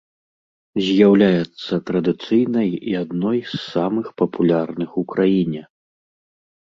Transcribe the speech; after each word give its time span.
З'яўляецца 0.85 1.73
традыцыйнай 1.91 2.69
і 2.93 2.97
адной 3.03 3.39
з 3.53 3.63
самых 3.73 4.05
папулярных 4.23 4.89
у 5.03 5.09
краіне. 5.13 5.61